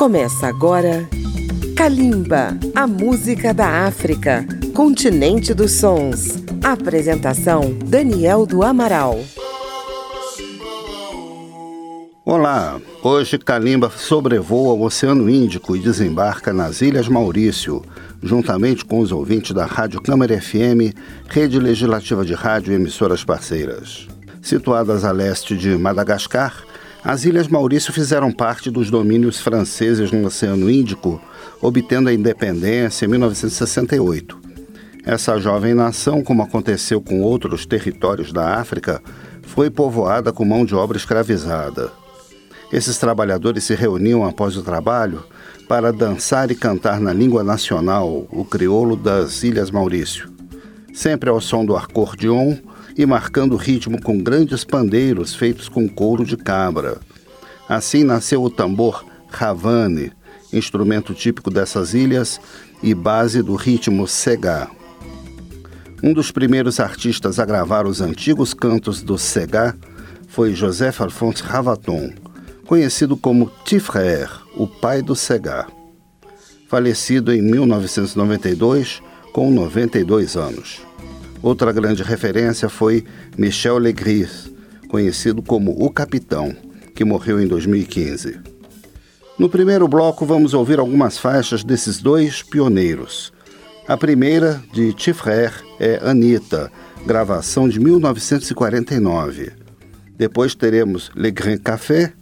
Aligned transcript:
Começa 0.00 0.46
agora 0.46 1.06
Kalimba, 1.76 2.58
a 2.74 2.86
música 2.86 3.52
da 3.52 3.86
África, 3.86 4.46
continente 4.74 5.52
dos 5.52 5.72
sons. 5.72 6.42
Apresentação 6.64 7.74
Daniel 7.84 8.46
do 8.46 8.62
Amaral. 8.62 9.20
Olá, 12.24 12.80
hoje 13.02 13.36
Kalimba 13.38 13.92
sobrevoa 13.94 14.72
o 14.72 14.84
Oceano 14.84 15.28
Índico 15.28 15.76
e 15.76 15.80
desembarca 15.80 16.50
nas 16.50 16.80
Ilhas 16.80 17.06
Maurício, 17.06 17.82
juntamente 18.22 18.86
com 18.86 19.00
os 19.00 19.12
ouvintes 19.12 19.52
da 19.52 19.66
Rádio 19.66 20.00
Câmara 20.00 20.40
FM, 20.40 20.96
rede 21.28 21.58
legislativa 21.58 22.24
de 22.24 22.32
rádio 22.32 22.72
e 22.72 22.76
emissoras 22.76 23.22
parceiras. 23.22 24.08
Situadas 24.40 25.04
a 25.04 25.12
leste 25.12 25.54
de 25.54 25.68
Madagascar, 25.76 26.54
as 27.02 27.24
Ilhas 27.24 27.48
Maurício 27.48 27.92
fizeram 27.94 28.30
parte 28.30 28.70
dos 28.70 28.90
domínios 28.90 29.40
franceses 29.40 30.12
no 30.12 30.26
Oceano 30.26 30.68
Índico, 30.70 31.18
obtendo 31.60 32.10
a 32.10 32.12
independência 32.12 33.06
em 33.06 33.08
1968. 33.08 34.38
Essa 35.06 35.38
jovem 35.40 35.72
nação, 35.72 36.22
como 36.22 36.42
aconteceu 36.42 37.00
com 37.00 37.22
outros 37.22 37.64
territórios 37.64 38.34
da 38.34 38.56
África, 38.56 39.00
foi 39.40 39.70
povoada 39.70 40.30
com 40.30 40.44
mão 40.44 40.62
de 40.62 40.74
obra 40.74 40.98
escravizada. 40.98 41.90
Esses 42.70 42.98
trabalhadores 42.98 43.64
se 43.64 43.74
reuniam 43.74 44.22
após 44.22 44.54
o 44.58 44.62
trabalho 44.62 45.24
para 45.66 45.92
dançar 45.94 46.50
e 46.50 46.54
cantar 46.54 47.00
na 47.00 47.14
língua 47.14 47.42
nacional, 47.42 48.26
o 48.30 48.44
crioulo 48.44 48.94
das 48.94 49.42
Ilhas 49.42 49.70
Maurício. 49.70 50.28
Sempre 50.92 51.30
ao 51.30 51.40
som 51.40 51.64
do 51.64 51.76
acordeon, 51.76 52.56
e 52.96 53.06
marcando 53.06 53.52
o 53.52 53.56
ritmo 53.56 54.00
com 54.00 54.18
grandes 54.18 54.64
pandeiros 54.64 55.34
feitos 55.34 55.68
com 55.68 55.88
couro 55.88 56.24
de 56.24 56.36
cabra. 56.36 56.98
Assim 57.68 58.04
nasceu 58.04 58.42
o 58.42 58.50
tambor 58.50 59.04
Havane, 59.32 60.12
instrumento 60.52 61.14
típico 61.14 61.50
dessas 61.50 61.94
ilhas 61.94 62.40
e 62.82 62.94
base 62.94 63.42
do 63.42 63.54
ritmo 63.54 64.06
segá. 64.08 64.68
Um 66.02 66.12
dos 66.12 66.30
primeiros 66.30 66.80
artistas 66.80 67.38
a 67.38 67.44
gravar 67.44 67.86
os 67.86 68.00
antigos 68.00 68.52
cantos 68.54 69.02
do 69.02 69.16
segá 69.18 69.74
foi 70.28 70.54
José 70.54 70.92
Alphonse 70.98 71.42
Ravaton, 71.42 72.10
conhecido 72.66 73.16
como 73.16 73.50
Tifrer, 73.64 74.28
o 74.56 74.66
pai 74.66 75.02
do 75.02 75.14
segá. 75.14 75.66
Falecido 76.68 77.32
em 77.32 77.42
1992, 77.42 79.02
com 79.32 79.50
92 79.50 80.36
anos. 80.36 80.80
Outra 81.42 81.72
grande 81.72 82.02
referência 82.02 82.68
foi 82.68 83.02
Michel 83.36 83.78
Legris, 83.78 84.52
conhecido 84.90 85.40
como 85.42 85.72
O 85.82 85.90
Capitão, 85.90 86.54
que 86.94 87.02
morreu 87.02 87.40
em 87.40 87.46
2015. 87.46 88.38
No 89.38 89.48
primeiro 89.48 89.88
bloco, 89.88 90.26
vamos 90.26 90.52
ouvir 90.52 90.78
algumas 90.78 91.16
faixas 91.18 91.64
desses 91.64 92.02
dois 92.02 92.42
pioneiros. 92.42 93.32
A 93.88 93.96
primeira, 93.96 94.60
de 94.74 94.92
Tifrer, 94.92 95.50
é 95.78 95.98
Anita, 96.04 96.70
gravação 97.06 97.66
de 97.66 97.80
1949. 97.80 99.52
Depois 100.18 100.54
teremos 100.54 101.10
Le 101.16 101.30
Grand 101.30 101.56
Café 101.56 102.12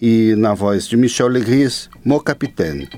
e, 0.00 0.34
na 0.38 0.54
voz 0.54 0.88
de 0.88 0.96
Michel 0.96 1.28
Legris, 1.28 1.90
Mo 2.02 2.18
Capitaine, 2.18 2.88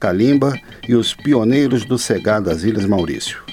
Kalimba 0.00 0.58
e 0.88 0.96
os 0.96 1.14
pioneiros 1.14 1.84
do 1.84 1.96
Cegá 1.96 2.40
das 2.40 2.64
Ilhas 2.64 2.84
Maurício. 2.86 3.45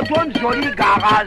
Otto 0.00 0.18
und 0.18 0.34
Johnny 0.40 0.70
Garas. 0.74 1.26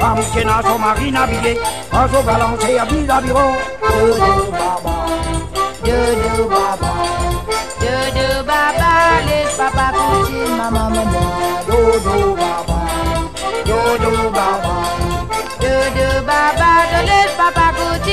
Pas 0.01 0.15
mon 0.15 0.71
son 0.73 0.79
marine 0.79 1.15
habillé, 1.15 1.57
un 1.93 2.07
son 2.09 2.23
balancé 2.23 2.77
à 2.77 2.83
vis-à-vis. 2.83 4.67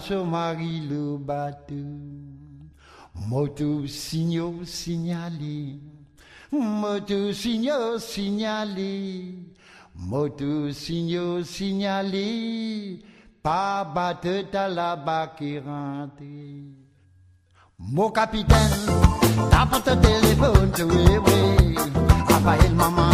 son 0.00 0.24
mari 0.24 0.80
le 0.88 1.16
batu, 1.18 1.84
motu 3.14 3.86
signo 3.86 4.64
signalé, 4.64 5.78
motu 6.50 7.32
signo 7.32 7.98
signalé, 7.98 9.38
motu 9.94 10.72
signo 10.72 11.42
signalé, 11.44 13.00
pas 13.42 13.84
batte 13.84 14.54
à 14.54 14.68
la 14.68 14.94
rentre 14.96 16.24
Mon 17.78 18.10
capitaine, 18.10 18.58
pas 19.50 19.66
ton 19.84 20.00
téléphone, 20.00 20.72
tu 20.74 20.82
es 20.82 21.18
vrai 21.18 21.74
Raphaël, 22.28 22.74
maman. 22.74 23.05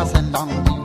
a 0.00 0.06
send 0.06 0.32
down 0.32 0.79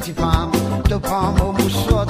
ti 0.00 0.12
pam, 0.14 0.50
te 0.88 0.98
pam 0.98 1.34
o 1.40 1.52
muso 1.52 2.04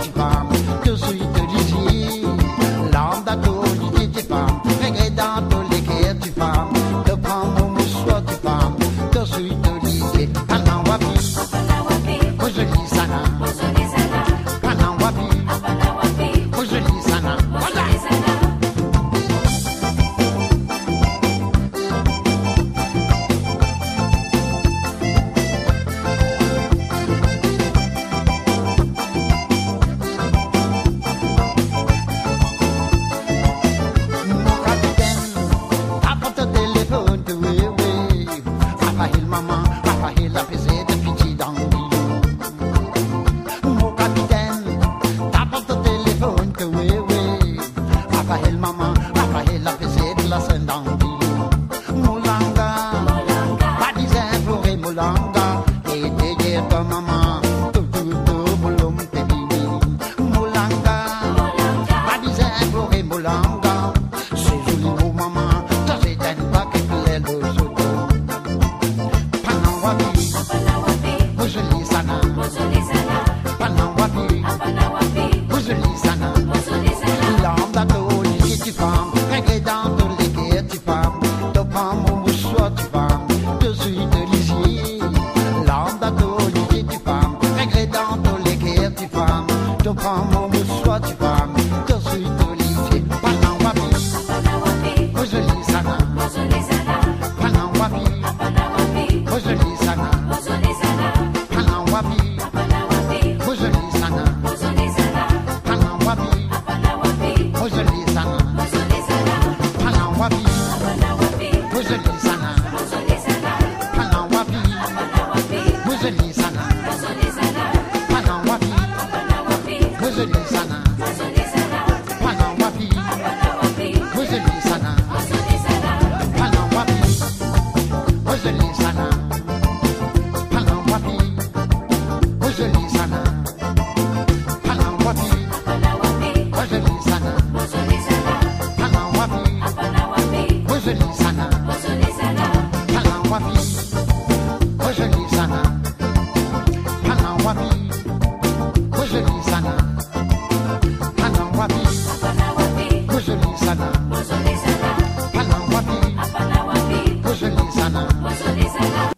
come, 89.26 89.78
don't 89.82 89.98
come 89.98 90.26
home. 90.32 90.60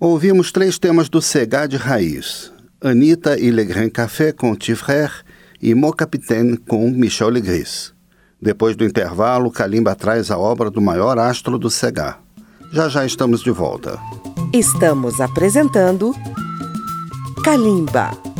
Ouvimos 0.01 0.51
três 0.53 0.79
temas 0.79 1.09
do 1.09 1.23
Segá 1.23 1.67
de 1.67 1.77
Raiz: 1.77 2.53
Anita 2.81 3.39
e 3.39 3.51
Le 3.51 3.65
Grand 3.65 3.91
Café 3.91 4.33
com 4.33 4.55
Tifrer 4.55 5.11
e 5.61 5.75
Mo 5.75 5.93
Capitaine 5.93 6.57
com 6.57 6.91
Michel 6.91 7.29
Legris. 7.29 7.93
Depois 8.41 8.75
do 8.75 8.85
intervalo, 8.85 9.51
Kalimba 9.53 9.95
traz 9.95 10.31
a 10.31 10.39
obra 10.39 10.71
do 10.71 10.81
maior 10.81 11.19
astro 11.19 11.59
do 11.59 11.71
Segá. 11.71 12.19
Já 12.73 12.89
já 12.89 13.07
estamos 13.07 13.43
de 13.43 13.51
volta. 13.51 13.99
Estamos 14.53 15.21
apresentando 15.21 16.13
Kalimba. 17.45 18.32